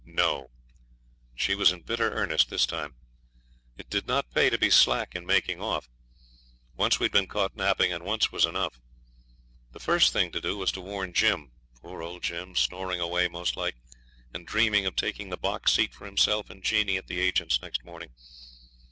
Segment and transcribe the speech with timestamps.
[0.03, 0.49] No;
[1.35, 2.95] she was in bitter earnest this time.
[3.77, 5.87] It did not pay to be slack in making off.
[6.75, 8.79] Once we had been caught napping, and once was enough.
[9.73, 11.51] The first thing to do was to warn Jim
[11.83, 13.75] poor old Jim, snoring away, most like,
[14.33, 17.85] and dreaming of taking the box seat for himself and Jeanie at the agent's next
[17.85, 18.09] morning.